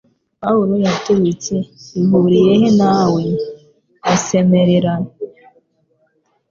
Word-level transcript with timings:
Pawulo 0.41 0.73
yaturitse 0.85 1.55
'Bihuriye 1.65 2.53
he 2.61 2.69
nawe?' 2.79 3.31
asemerera 4.13 4.93